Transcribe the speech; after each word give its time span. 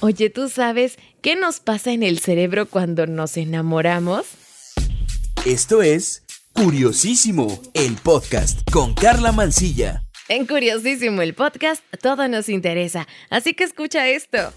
Oye, 0.00 0.28
¿tú 0.28 0.50
sabes 0.50 0.98
qué 1.22 1.36
nos 1.36 1.58
pasa 1.60 1.90
en 1.90 2.02
el 2.02 2.18
cerebro 2.18 2.66
cuando 2.66 3.06
nos 3.06 3.38
enamoramos? 3.38 4.26
Esto 5.46 5.82
es 5.82 6.22
Curiosísimo, 6.52 7.62
el 7.72 7.94
podcast 7.96 8.70
con 8.70 8.94
Carla 8.94 9.32
Mancilla. 9.32 10.04
En 10.28 10.46
Curiosísimo, 10.46 11.22
el 11.22 11.34
podcast, 11.34 11.82
todo 12.02 12.28
nos 12.28 12.50
interesa, 12.50 13.08
así 13.30 13.54
que 13.54 13.64
escucha 13.64 14.08
esto. 14.08 14.52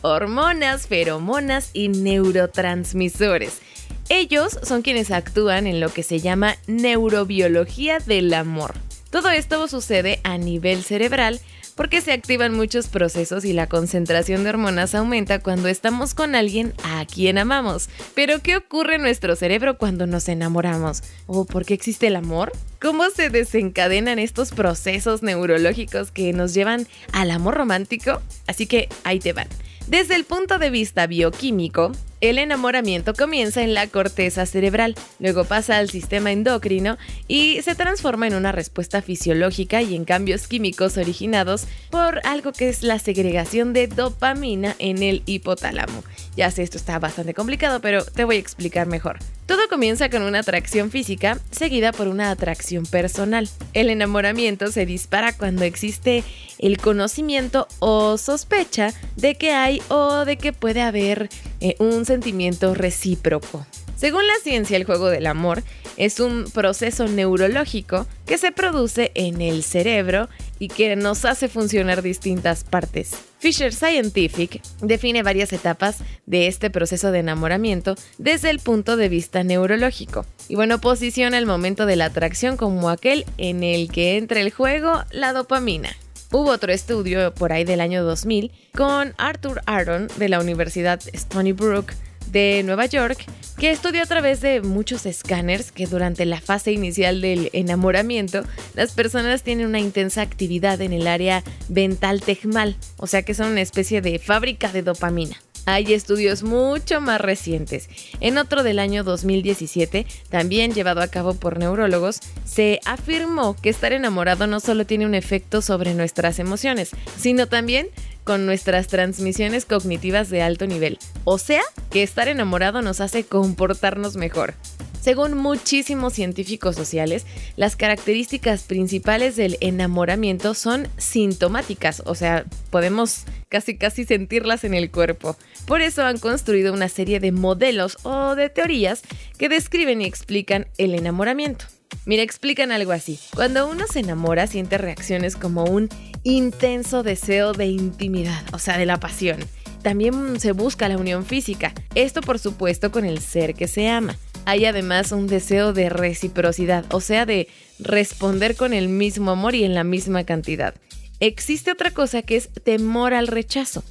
Hormonas, 0.00 0.86
feromonas 0.86 1.70
y 1.74 1.88
neurotransmisores. 1.88 3.60
Ellos 4.08 4.58
son 4.62 4.80
quienes 4.80 5.10
actúan 5.10 5.66
en 5.66 5.80
lo 5.80 5.92
que 5.92 6.02
se 6.02 6.20
llama 6.20 6.56
neurobiología 6.66 7.98
del 7.98 8.32
amor. 8.32 8.74
Todo 9.10 9.28
esto 9.28 9.68
sucede 9.68 10.20
a 10.24 10.38
nivel 10.38 10.84
cerebral 10.84 11.40
porque 11.80 12.02
se 12.02 12.12
activan 12.12 12.52
muchos 12.52 12.88
procesos 12.88 13.42
y 13.46 13.54
la 13.54 13.66
concentración 13.66 14.44
de 14.44 14.50
hormonas 14.50 14.94
aumenta 14.94 15.38
cuando 15.38 15.66
estamos 15.66 16.12
con 16.12 16.34
alguien 16.34 16.74
a 16.84 17.06
quien 17.06 17.38
amamos. 17.38 17.88
Pero 18.14 18.40
¿qué 18.40 18.58
ocurre 18.58 18.96
en 18.96 19.00
nuestro 19.00 19.34
cerebro 19.34 19.78
cuando 19.78 20.06
nos 20.06 20.28
enamoramos? 20.28 21.02
¿O 21.26 21.46
por 21.46 21.64
qué 21.64 21.72
existe 21.72 22.08
el 22.08 22.16
amor? 22.16 22.52
¿Cómo 22.82 23.08
se 23.08 23.30
desencadenan 23.30 24.18
estos 24.18 24.50
procesos 24.50 25.22
neurológicos 25.22 26.10
que 26.10 26.34
nos 26.34 26.52
llevan 26.52 26.86
al 27.12 27.30
amor 27.30 27.54
romántico? 27.54 28.20
Así 28.46 28.66
que 28.66 28.90
ahí 29.04 29.18
te 29.18 29.32
van. 29.32 29.48
Desde 29.86 30.16
el 30.16 30.24
punto 30.24 30.58
de 30.58 30.68
vista 30.68 31.06
bioquímico, 31.06 31.92
el 32.20 32.38
enamoramiento 32.38 33.14
comienza 33.14 33.62
en 33.62 33.74
la 33.74 33.86
corteza 33.86 34.46
cerebral, 34.46 34.94
luego 35.18 35.44
pasa 35.44 35.78
al 35.78 35.90
sistema 35.90 36.32
endocrino 36.32 36.98
y 37.28 37.62
se 37.62 37.74
transforma 37.74 38.26
en 38.26 38.34
una 38.34 38.52
respuesta 38.52 39.02
fisiológica 39.02 39.82
y 39.82 39.94
en 39.94 40.04
cambios 40.04 40.46
químicos 40.46 40.96
originados 40.96 41.66
por 41.90 42.20
algo 42.26 42.52
que 42.52 42.68
es 42.68 42.82
la 42.82 42.98
segregación 42.98 43.72
de 43.72 43.86
dopamina 43.86 44.76
en 44.78 45.02
el 45.02 45.22
hipotálamo. 45.26 46.04
Ya 46.36 46.50
sé, 46.50 46.62
esto 46.62 46.76
está 46.76 46.98
bastante 46.98 47.34
complicado, 47.34 47.80
pero 47.80 48.04
te 48.04 48.24
voy 48.24 48.36
a 48.36 48.40
explicar 48.40 48.86
mejor. 48.86 49.18
Todo 49.46 49.68
comienza 49.68 50.10
con 50.10 50.22
una 50.22 50.40
atracción 50.40 50.90
física 50.90 51.38
seguida 51.50 51.92
por 51.92 52.06
una 52.06 52.30
atracción 52.30 52.86
personal. 52.86 53.48
El 53.72 53.90
enamoramiento 53.90 54.70
se 54.70 54.86
dispara 54.86 55.32
cuando 55.32 55.64
existe 55.64 56.22
el 56.58 56.78
conocimiento 56.78 57.66
o 57.80 58.16
sospecha 58.16 58.92
de 59.16 59.34
que 59.34 59.52
hay 59.52 59.82
o 59.88 60.24
de 60.24 60.36
que 60.36 60.52
puede 60.52 60.82
haber 60.82 61.30
eh, 61.60 61.76
un 61.78 62.04
sentimiento 62.04 62.74
recíproco. 62.74 63.66
Según 64.00 64.26
la 64.26 64.32
ciencia, 64.42 64.78
el 64.78 64.84
juego 64.84 65.10
del 65.10 65.26
amor 65.26 65.62
es 65.98 66.20
un 66.20 66.44
proceso 66.54 67.06
neurológico 67.06 68.06
que 68.24 68.38
se 68.38 68.50
produce 68.50 69.12
en 69.14 69.42
el 69.42 69.62
cerebro 69.62 70.30
y 70.58 70.68
que 70.68 70.96
nos 70.96 71.26
hace 71.26 71.48
funcionar 71.48 72.00
distintas 72.00 72.64
partes. 72.64 73.10
Fisher 73.40 73.74
Scientific 73.74 74.62
define 74.80 75.22
varias 75.22 75.52
etapas 75.52 75.98
de 76.24 76.46
este 76.46 76.70
proceso 76.70 77.12
de 77.12 77.18
enamoramiento 77.18 77.94
desde 78.16 78.48
el 78.48 78.60
punto 78.60 78.96
de 78.96 79.10
vista 79.10 79.44
neurológico. 79.44 80.24
Y 80.48 80.54
bueno, 80.54 80.80
posiciona 80.80 81.36
el 81.36 81.44
momento 81.44 81.84
de 81.84 81.96
la 81.96 82.06
atracción 82.06 82.56
como 82.56 82.88
aquel 82.88 83.26
en 83.36 83.62
el 83.62 83.90
que 83.90 84.16
entra 84.16 84.40
el 84.40 84.50
juego 84.50 85.04
la 85.10 85.34
dopamina. 85.34 85.94
Hubo 86.32 86.50
otro 86.50 86.72
estudio 86.72 87.34
por 87.34 87.52
ahí 87.52 87.64
del 87.64 87.80
año 87.80 88.04
2000 88.04 88.52
con 88.76 89.14
Arthur 89.18 89.62
Aaron 89.66 90.06
de 90.16 90.28
la 90.28 90.38
Universidad 90.38 91.00
Stony 91.12 91.52
Brook 91.52 91.92
de 92.30 92.62
Nueva 92.64 92.86
York, 92.86 93.24
que 93.58 93.72
estudió 93.72 94.04
a 94.04 94.06
través 94.06 94.40
de 94.40 94.60
muchos 94.60 95.06
escáneres 95.06 95.72
que 95.72 95.86
durante 95.86 96.24
la 96.26 96.40
fase 96.40 96.70
inicial 96.70 97.20
del 97.20 97.50
enamoramiento 97.52 98.44
las 98.74 98.92
personas 98.92 99.42
tienen 99.42 99.66
una 99.66 99.80
intensa 99.80 100.22
actividad 100.22 100.80
en 100.80 100.92
el 100.92 101.08
área 101.08 101.42
ventral 101.68 102.20
tegmal, 102.20 102.76
o 102.96 103.08
sea 103.08 103.22
que 103.22 103.34
son 103.34 103.48
una 103.48 103.62
especie 103.62 104.00
de 104.00 104.20
fábrica 104.20 104.70
de 104.70 104.82
dopamina. 104.82 105.36
Hay 105.70 105.94
estudios 105.94 106.42
mucho 106.42 107.00
más 107.00 107.20
recientes. 107.20 107.88
En 108.18 108.38
otro 108.38 108.64
del 108.64 108.80
año 108.80 109.04
2017, 109.04 110.04
también 110.28 110.74
llevado 110.74 111.00
a 111.00 111.06
cabo 111.06 111.34
por 111.34 111.60
neurólogos, 111.60 112.18
se 112.44 112.80
afirmó 112.84 113.54
que 113.54 113.70
estar 113.70 113.92
enamorado 113.92 114.48
no 114.48 114.58
solo 114.58 114.84
tiene 114.84 115.06
un 115.06 115.14
efecto 115.14 115.62
sobre 115.62 115.94
nuestras 115.94 116.40
emociones, 116.40 116.90
sino 117.16 117.46
también 117.46 117.86
con 118.24 118.46
nuestras 118.46 118.88
transmisiones 118.88 119.64
cognitivas 119.64 120.28
de 120.28 120.42
alto 120.42 120.66
nivel. 120.66 120.98
O 121.22 121.38
sea, 121.38 121.62
que 121.92 122.02
estar 122.02 122.26
enamorado 122.26 122.82
nos 122.82 123.00
hace 123.00 123.22
comportarnos 123.22 124.16
mejor. 124.16 124.54
Según 125.00 125.36
muchísimos 125.36 126.12
científicos 126.12 126.76
sociales, 126.76 127.24
las 127.56 127.74
características 127.74 128.64
principales 128.64 129.34
del 129.34 129.56
enamoramiento 129.60 130.52
son 130.52 130.88
sintomáticas, 130.98 132.02
o 132.04 132.14
sea, 132.14 132.44
podemos 132.68 133.24
casi 133.48 133.78
casi 133.78 134.04
sentirlas 134.04 134.62
en 134.64 134.74
el 134.74 134.90
cuerpo. 134.90 135.36
Por 135.66 135.80
eso 135.80 136.04
han 136.04 136.18
construido 136.18 136.74
una 136.74 136.88
serie 136.88 137.18
de 137.18 137.32
modelos 137.32 137.96
o 138.02 138.34
de 138.34 138.50
teorías 138.50 139.02
que 139.38 139.48
describen 139.48 140.02
y 140.02 140.04
explican 140.04 140.66
el 140.76 140.94
enamoramiento. 140.94 141.64
Mira, 142.04 142.22
explican 142.22 142.70
algo 142.70 142.92
así. 142.92 143.18
Cuando 143.34 143.68
uno 143.68 143.86
se 143.90 144.00
enamora 144.00 144.46
siente 144.46 144.78
reacciones 144.78 145.34
como 145.34 145.64
un 145.64 145.88
intenso 146.24 147.02
deseo 147.02 147.52
de 147.52 147.66
intimidad, 147.66 148.42
o 148.52 148.58
sea, 148.58 148.76
de 148.76 148.86
la 148.86 149.00
pasión. 149.00 149.38
También 149.82 150.38
se 150.38 150.52
busca 150.52 150.88
la 150.88 150.98
unión 150.98 151.24
física, 151.24 151.72
esto 151.94 152.20
por 152.20 152.38
supuesto 152.38 152.92
con 152.92 153.06
el 153.06 153.20
ser 153.20 153.54
que 153.54 153.66
se 153.66 153.88
ama. 153.88 154.16
Hay 154.50 154.64
además 154.64 155.12
un 155.12 155.28
deseo 155.28 155.72
de 155.72 155.90
reciprocidad, 155.90 156.84
o 156.90 157.00
sea, 157.00 157.24
de 157.24 157.46
responder 157.78 158.56
con 158.56 158.72
el 158.72 158.88
mismo 158.88 159.30
amor 159.30 159.54
y 159.54 159.62
en 159.62 159.76
la 159.76 159.84
misma 159.84 160.24
cantidad. 160.24 160.74
Existe 161.20 161.70
otra 161.70 161.92
cosa 161.92 162.22
que 162.22 162.34
es 162.34 162.48
temor 162.64 163.14
al 163.14 163.28
rechazo. 163.28 163.84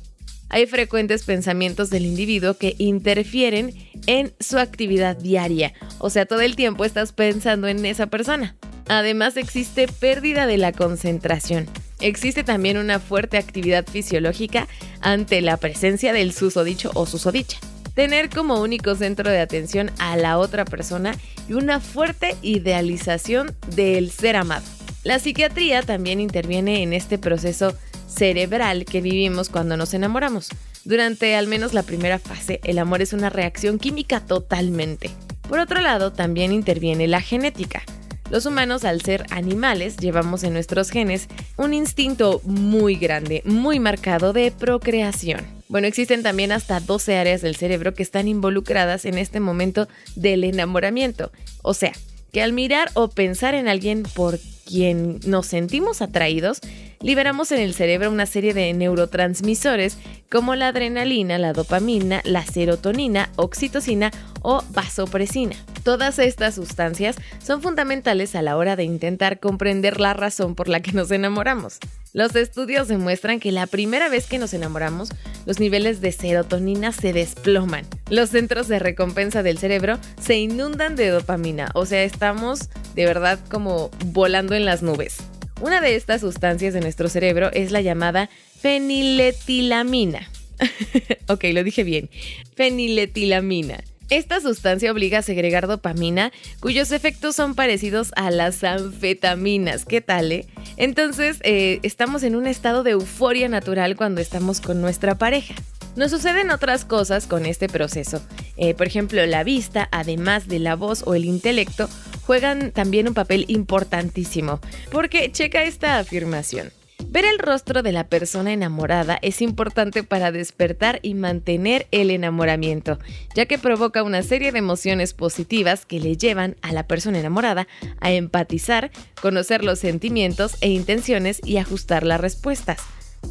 Hay 0.49 0.65
frecuentes 0.65 1.23
pensamientos 1.23 1.89
del 1.89 2.05
individuo 2.05 2.55
que 2.55 2.75
interfieren 2.77 3.73
en 4.05 4.33
su 4.41 4.57
actividad 4.57 5.15
diaria, 5.15 5.71
o 5.97 6.09
sea, 6.09 6.25
todo 6.25 6.41
el 6.41 6.57
tiempo 6.57 6.83
estás 6.83 7.13
pensando 7.13 7.69
en 7.69 7.85
esa 7.85 8.07
persona. 8.07 8.57
Además 8.89 9.37
existe 9.37 9.87
pérdida 9.87 10.45
de 10.45 10.57
la 10.57 10.73
concentración. 10.73 11.67
Existe 12.01 12.43
también 12.43 12.77
una 12.77 12.99
fuerte 12.99 13.37
actividad 13.37 13.87
fisiológica 13.87 14.67
ante 14.99 15.39
la 15.39 15.55
presencia 15.55 16.11
del 16.11 16.33
susodicho 16.33 16.91
o 16.95 17.05
susodicha. 17.05 17.59
Tener 17.99 18.29
como 18.29 18.61
único 18.61 18.95
centro 18.95 19.29
de 19.29 19.41
atención 19.41 19.91
a 19.99 20.15
la 20.15 20.37
otra 20.37 20.63
persona 20.63 21.17
y 21.49 21.53
una 21.53 21.81
fuerte 21.81 22.37
idealización 22.41 23.53
del 23.75 24.09
ser 24.09 24.37
amado. 24.37 24.63
La 25.03 25.19
psiquiatría 25.19 25.81
también 25.81 26.21
interviene 26.21 26.81
en 26.81 26.93
este 26.93 27.17
proceso 27.17 27.75
cerebral 28.07 28.85
que 28.85 29.01
vivimos 29.01 29.49
cuando 29.49 29.75
nos 29.75 29.93
enamoramos. 29.93 30.47
Durante 30.85 31.35
al 31.35 31.47
menos 31.47 31.73
la 31.73 31.83
primera 31.83 32.19
fase, 32.19 32.61
el 32.63 32.79
amor 32.79 33.01
es 33.01 33.11
una 33.11 33.29
reacción 33.29 33.79
química 33.79 34.21
totalmente. 34.21 35.09
Por 35.49 35.59
otro 35.59 35.81
lado, 35.81 36.13
también 36.13 36.53
interviene 36.53 37.05
la 37.09 37.19
genética. 37.19 37.83
Los 38.29 38.45
humanos, 38.45 38.85
al 38.85 39.01
ser 39.01 39.25
animales, 39.29 39.97
llevamos 39.97 40.45
en 40.45 40.53
nuestros 40.53 40.89
genes 40.89 41.27
un 41.57 41.73
instinto 41.73 42.39
muy 42.45 42.95
grande, 42.95 43.41
muy 43.43 43.77
marcado 43.81 44.31
de 44.31 44.51
procreación. 44.51 45.58
Bueno, 45.69 45.85
existen 45.85 46.23
también 46.23 46.51
hasta 46.51 46.79
12 46.79 47.15
áreas 47.15 47.41
del 47.41 47.55
cerebro 47.55 47.93
que 47.93 48.01
están 48.01 48.27
involucradas 48.27 49.05
en 49.05 49.19
este 49.19 49.39
momento 49.39 49.87
del 50.15 50.43
enamoramiento. 50.43 51.31
O 51.61 51.75
sea, 51.75 51.91
que 52.33 52.41
al 52.41 52.53
mirar 52.53 52.89
o 52.95 53.09
pensar 53.09 53.53
en 53.53 53.67
alguien 53.67 54.01
por 54.01 54.39
quien 54.65 55.19
nos 55.27 55.45
sentimos 55.45 56.01
atraídos, 56.01 56.59
liberamos 57.01 57.51
en 57.51 57.59
el 57.59 57.75
cerebro 57.75 58.09
una 58.09 58.25
serie 58.25 58.55
de 58.55 58.73
neurotransmisores 58.73 59.99
como 60.31 60.55
la 60.55 60.69
adrenalina, 60.69 61.37
la 61.37 61.53
dopamina, 61.53 62.21
la 62.25 62.43
serotonina, 62.47 63.29
oxitocina 63.35 64.09
o 64.41 64.63
vasopresina. 64.71 65.55
Todas 65.89 66.19
estas 66.19 66.53
sustancias 66.53 67.15
son 67.43 67.63
fundamentales 67.63 68.35
a 68.35 68.43
la 68.43 68.57
hora 68.57 68.75
de 68.75 68.83
intentar 68.83 69.39
comprender 69.39 69.99
la 69.99 70.13
razón 70.13 70.53
por 70.53 70.69
la 70.69 70.81
que 70.81 70.91
nos 70.91 71.09
enamoramos. 71.09 71.79
Los 72.13 72.35
estudios 72.35 72.87
demuestran 72.87 73.39
que 73.39 73.51
la 73.51 73.65
primera 73.65 74.07
vez 74.07 74.27
que 74.27 74.37
nos 74.37 74.53
enamoramos, 74.53 75.09
los 75.47 75.59
niveles 75.59 75.99
de 75.99 76.11
serotonina 76.11 76.91
se 76.91 77.11
desploman. 77.11 77.87
Los 78.11 78.29
centros 78.29 78.67
de 78.67 78.77
recompensa 78.77 79.41
del 79.41 79.57
cerebro 79.57 79.97
se 80.21 80.37
inundan 80.37 80.95
de 80.95 81.07
dopamina, 81.07 81.71
o 81.73 81.87
sea, 81.87 82.03
estamos 82.03 82.69
de 82.93 83.07
verdad 83.07 83.39
como 83.49 83.89
volando 84.05 84.53
en 84.53 84.65
las 84.65 84.83
nubes. 84.83 85.17
Una 85.59 85.81
de 85.81 85.95
estas 85.95 86.21
sustancias 86.21 86.75
de 86.75 86.81
nuestro 86.81 87.09
cerebro 87.09 87.49
es 87.51 87.71
la 87.71 87.81
llamada 87.81 88.29
feniletilamina. 88.61 90.29
ok, 91.27 91.45
lo 91.45 91.63
dije 91.63 91.83
bien. 91.83 92.11
Feniletilamina. 92.55 93.79
Esta 94.09 94.41
sustancia 94.41 94.91
obliga 94.91 95.19
a 95.19 95.21
segregar 95.21 95.67
dopamina, 95.67 96.31
cuyos 96.59 96.91
efectos 96.91 97.35
son 97.35 97.53
parecidos 97.53 98.11
a 98.15 98.31
las 98.31 98.63
anfetaminas. 98.63 99.85
¿Qué 99.85 100.01
tal, 100.01 100.31
eh? 100.31 100.47
Entonces, 100.77 101.37
eh, 101.43 101.79
estamos 101.83 102.23
en 102.23 102.35
un 102.35 102.47
estado 102.47 102.81
de 102.81 102.91
euforia 102.91 103.49
natural 103.49 103.95
cuando 103.95 104.19
estamos 104.19 104.61
con 104.61 104.81
nuestra 104.81 105.15
pareja. 105.19 105.53
Nos 105.95 106.09
suceden 106.09 106.49
otras 106.49 106.85
cosas 106.85 107.27
con 107.27 107.45
este 107.45 107.67
proceso. 107.67 108.19
Eh, 108.57 108.73
por 108.73 108.87
ejemplo, 108.87 109.23
la 109.27 109.43
vista, 109.43 109.87
además 109.91 110.47
de 110.47 110.57
la 110.57 110.75
voz 110.75 111.03
o 111.05 111.13
el 111.13 111.25
intelecto, 111.25 111.87
juegan 112.25 112.71
también 112.71 113.07
un 113.07 113.13
papel 113.13 113.45
importantísimo. 113.47 114.59
Porque 114.91 115.31
checa 115.31 115.63
esta 115.63 115.99
afirmación. 115.99 116.71
Ver 117.11 117.25
el 117.25 117.39
rostro 117.39 117.81
de 117.81 117.91
la 117.91 118.07
persona 118.07 118.53
enamorada 118.53 119.17
es 119.23 119.41
importante 119.41 120.03
para 120.03 120.31
despertar 120.31 120.99
y 121.01 121.15
mantener 121.15 121.87
el 121.89 122.11
enamoramiento, 122.11 122.99
ya 123.33 123.47
que 123.47 123.57
provoca 123.57 124.03
una 124.03 124.21
serie 124.21 124.51
de 124.51 124.59
emociones 124.59 125.15
positivas 125.15 125.87
que 125.87 125.99
le 125.99 126.17
llevan 126.17 126.55
a 126.61 126.71
la 126.71 126.85
persona 126.85 127.17
enamorada 127.17 127.67
a 127.99 128.11
empatizar, 128.11 128.91
conocer 129.23 129.63
los 129.63 129.79
sentimientos 129.79 130.57
e 130.61 130.69
intenciones 130.69 131.41
y 131.43 131.57
ajustar 131.57 132.03
las 132.03 132.21
respuestas. 132.21 132.79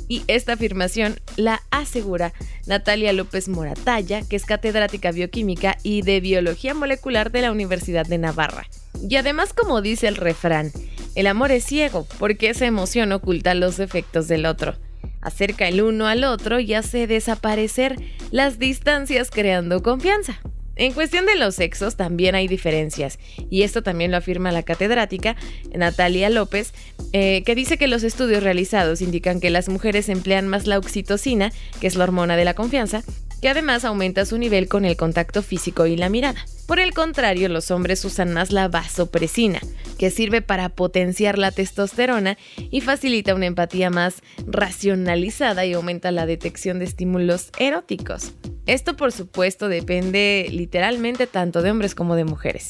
Y 0.09 0.25
esta 0.27 0.55
afirmación 0.55 1.21
la 1.37 1.63
asegura 1.71 2.33
Natalia 2.67 3.13
López 3.13 3.49
Moratalla, 3.49 4.23
que 4.23 4.35
es 4.35 4.45
catedrática 4.45 5.13
bioquímica 5.13 5.79
y 5.85 6.03
de 6.03 6.19
biología 6.19 6.75
molecular 6.75 7.31
de 7.31 7.43
la 7.43 7.53
Universidad 7.53 8.07
de 8.07 8.19
Navarra. 8.19 8.67
Y 9.09 9.17
además, 9.17 9.53
como 9.53 9.83
dice 9.83 10.09
el 10.09 10.17
refrán, 10.17 10.73
el 11.15 11.27
amor 11.27 11.51
es 11.51 11.65
ciego 11.65 12.07
porque 12.19 12.51
esa 12.51 12.67
emoción 12.67 13.13
oculta 13.13 13.55
los 13.55 13.77
defectos 13.77 14.29
del 14.29 14.47
otro. 14.47 14.77
Acerca 15.21 15.69
el 15.69 15.83
uno 15.83 16.07
al 16.07 16.25
otro 16.25 16.61
y 16.61 16.75
hace 16.75 17.07
desaparecer 17.07 17.97
las 18.31 18.59
distancias 18.59 19.31
creando 19.31 19.83
confianza. 19.83 20.41
En 20.77 20.93
cuestión 20.93 21.27
de 21.27 21.35
los 21.35 21.57
sexos 21.57 21.97
también 21.97 22.37
hay 22.37 22.47
diferencias, 22.47 23.19
y 23.51 23.63
esto 23.63 23.83
también 23.83 24.13
lo 24.13 24.17
afirma 24.17 24.53
la 24.53 24.63
catedrática 24.63 25.35
Natalia 25.75 26.31
López, 26.31 26.73
eh, 27.13 27.43
que 27.45 27.57
dice 27.57 27.79
que 27.79 27.89
los 27.89 28.05
estudios 28.05 28.45
realizados 28.45 29.03
indican 29.03 29.41
que 29.41 29.51
las 29.51 29.69
mujeres 29.69 30.09
emplean 30.09 30.47
más 30.47 30.69
la 30.69 30.79
oxitocina, 30.79 31.53
que 31.81 31.89
es 31.89 31.97
la 31.97 32.05
hormona 32.05 32.37
de 32.37 32.45
la 32.45 32.55
confianza, 32.55 33.03
que 33.43 33.49
además 33.49 33.85
aumenta 33.85 34.25
su 34.25 34.39
nivel 34.39 34.69
con 34.69 34.85
el 34.85 34.97
contacto 34.97 35.43
físico 35.43 35.87
y 35.87 35.97
la 35.97 36.11
mirada. 36.11 36.47
Por 36.69 36.81
el 36.81 36.93
contrario, 36.93 37.49
los 37.49 37.71
hombres 37.71 38.05
usan 38.05 38.35
más 38.35 38.53
la 38.53 38.69
vasopresina, 38.69 39.59
que 39.99 40.11
sirve 40.11 40.43
para 40.43 40.69
potenciar 40.69 41.39
la 41.39 41.51
testosterona 41.51 42.37
y 42.59 42.83
facilita 42.83 43.35
una 43.35 43.47
empatía 43.47 43.89
más 43.89 44.17
racionalizada 44.47 45.65
y 45.65 45.73
aumenta 45.73 46.13
la 46.13 46.27
detección 46.27 46.79
de 46.79 46.85
estímulos 46.85 47.53
eróticos. 47.59 48.35
Esto 48.67 48.99
por 48.99 49.13
supuesto 49.13 49.71
depende 49.71 50.47
literalmente 50.51 51.27
tanto 51.27 51.63
de 51.63 51.71
hombres 51.71 51.95
como 51.95 52.17
de 52.17 52.25
mujeres. 52.25 52.69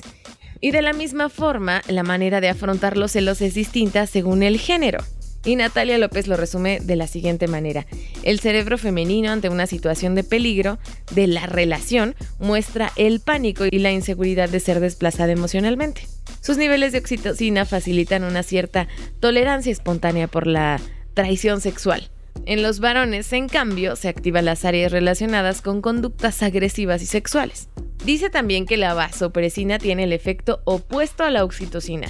Y 0.61 0.71
de 0.71 0.83
la 0.83 0.93
misma 0.93 1.29
forma, 1.29 1.83
la 1.89 2.05
manera 2.05 2.41
de 2.41 2.51
afrontar 2.51 2.97
los 2.97 3.11
celos 3.11 3.41
es 3.41 3.55
distinta 3.55 4.07
según 4.07 4.45
el 4.45 4.61
género. 4.61 5.01
Y 5.49 5.57
Natalia 5.57 5.97
López 5.97 6.27
lo 6.27 6.37
resume 6.37 6.79
de 6.79 6.95
la 6.95 7.07
siguiente 7.07 7.49
manera. 7.49 7.87
El 8.23 8.39
cerebro 8.39 8.77
femenino 8.77 9.31
ante 9.31 9.49
una 9.49 9.67
situación 9.67 10.15
de 10.15 10.23
peligro 10.23 10.79
de 11.13 11.27
la 11.27 11.47
relación 11.47 12.15
muestra 12.39 12.93
el 12.97 13.21
pánico 13.21 13.65
y 13.65 13.79
la 13.79 13.91
inseguridad 13.91 14.51
de 14.51 14.61
ser 14.61 14.79
desplazada 14.81 15.33
emocionalmente. 15.33 16.07
Sus 16.43 16.59
niveles 16.59 16.93
de 16.93 16.99
oxitocina 16.99 17.65
facilitan 17.65 18.25
una 18.25 18.43
cierta 18.43 18.89
tolerancia 19.21 19.73
espontánea 19.73 20.29
por 20.29 20.47
la 20.47 20.83
traición 21.15 21.63
sexual. 21.63 22.11
En 22.45 22.63
los 22.63 22.79
varones, 22.79 23.33
en 23.33 23.49
cambio, 23.49 23.97
se 23.97 24.09
activan 24.09 24.45
las 24.45 24.67
áreas 24.67 24.93
relacionadas 24.93 25.63
con 25.63 25.81
conductas 25.81 26.43
agresivas 26.43 27.01
y 27.01 27.07
sexuales. 27.07 27.71
Dice 28.05 28.29
también 28.29 28.67
que 28.67 28.77
la 28.77 28.93
vasopresina 28.93 29.79
tiene 29.79 30.05
el 30.05 30.13
efecto 30.13 30.61
opuesto 30.67 31.25
a 31.25 31.31
la 31.31 31.43
oxitocina, 31.43 32.09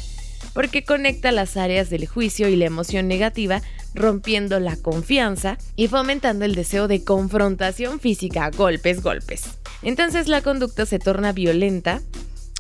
porque 0.59 0.83
conecta 0.83 1.31
las 1.31 1.57
áreas 1.57 1.89
del 1.89 2.09
juicio 2.09 2.49
y 2.49 2.57
la 2.57 2.65
emoción 2.65 3.07
negativa, 3.07 3.63
rompiendo 3.95 4.59
la 4.59 4.75
confianza 4.75 5.57
y 5.77 5.87
fomentando 5.87 6.45
el 6.45 6.57
deseo 6.57 6.89
de 6.89 7.05
confrontación 7.05 8.01
física, 8.01 8.51
golpes, 8.51 9.01
golpes. 9.01 9.45
Entonces 9.83 10.27
la 10.27 10.43
conducta 10.43 10.85
se 10.85 10.99
torna 10.99 11.31
violenta, 11.31 12.03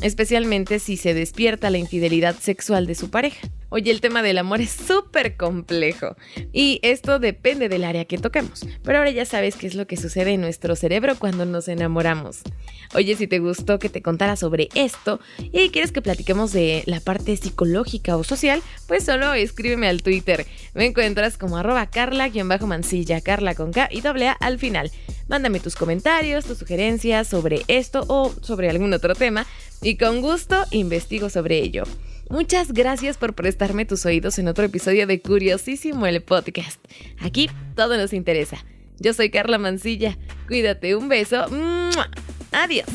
especialmente 0.02 0.78
si 0.78 0.96
se 0.96 1.14
despierta 1.14 1.70
la 1.70 1.78
infidelidad 1.78 2.36
sexual 2.38 2.86
de 2.86 2.94
su 2.94 3.10
pareja. 3.10 3.48
Oye, 3.70 3.90
el 3.90 4.00
tema 4.00 4.22
del 4.22 4.38
amor 4.38 4.62
es 4.62 4.70
súper 4.70 5.36
complejo 5.36 6.16
y 6.54 6.80
esto 6.82 7.18
depende 7.18 7.68
del 7.68 7.84
área 7.84 8.06
que 8.06 8.16
toquemos, 8.16 8.66
pero 8.82 8.98
ahora 8.98 9.10
ya 9.10 9.26
sabes 9.26 9.56
qué 9.56 9.66
es 9.66 9.74
lo 9.74 9.86
que 9.86 9.98
sucede 9.98 10.32
en 10.32 10.40
nuestro 10.40 10.74
cerebro 10.74 11.18
cuando 11.18 11.44
nos 11.44 11.68
enamoramos. 11.68 12.40
Oye, 12.94 13.14
si 13.16 13.26
te 13.26 13.40
gustó 13.40 13.78
que 13.78 13.90
te 13.90 14.00
contara 14.00 14.36
sobre 14.36 14.70
esto 14.74 15.20
y 15.38 15.68
quieres 15.68 15.92
que 15.92 16.00
platiquemos 16.00 16.52
de 16.52 16.82
la 16.86 17.00
parte 17.00 17.36
psicológica 17.36 18.16
o 18.16 18.24
social, 18.24 18.62
pues 18.86 19.04
solo 19.04 19.34
escríbeme 19.34 19.88
al 19.88 20.02
Twitter. 20.02 20.46
Me 20.72 20.86
encuentras 20.86 21.36
como 21.36 21.58
arroba 21.58 21.90
carla-mansilla, 21.90 23.20
carla 23.20 23.54
con 23.54 23.72
K 23.72 23.90
y 23.90 24.00
doble 24.00 24.28
A 24.28 24.32
al 24.32 24.58
final. 24.58 24.90
Mándame 25.28 25.60
tus 25.60 25.76
comentarios, 25.76 26.44
tus 26.44 26.58
sugerencias 26.58 27.28
sobre 27.28 27.62
esto 27.68 28.04
o 28.08 28.34
sobre 28.42 28.70
algún 28.70 28.92
otro 28.94 29.14
tema 29.14 29.46
y 29.82 29.96
con 29.96 30.20
gusto 30.22 30.64
investigo 30.70 31.30
sobre 31.30 31.58
ello. 31.58 31.84
Muchas 32.30 32.72
gracias 32.72 33.16
por 33.16 33.34
prestarme 33.34 33.86
tus 33.86 34.04
oídos 34.04 34.38
en 34.38 34.48
otro 34.48 34.64
episodio 34.64 35.06
de 35.06 35.20
Curiosísimo 35.20 36.06
el 36.06 36.22
podcast. 36.22 36.78
Aquí 37.20 37.48
todo 37.74 37.96
nos 37.96 38.12
interesa. 38.12 38.64
Yo 38.98 39.14
soy 39.14 39.30
Carla 39.30 39.58
Mancilla. 39.58 40.18
Cuídate, 40.46 40.96
un 40.96 41.08
beso. 41.08 41.46
Adiós. 42.52 42.86